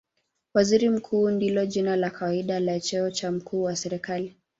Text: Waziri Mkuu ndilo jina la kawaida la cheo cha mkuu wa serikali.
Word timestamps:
Waziri 0.53 0.89
Mkuu 0.89 1.29
ndilo 1.29 1.65
jina 1.65 1.95
la 1.95 2.09
kawaida 2.09 2.59
la 2.59 2.79
cheo 2.79 3.11
cha 3.11 3.31
mkuu 3.31 3.63
wa 3.63 3.75
serikali. 3.75 4.35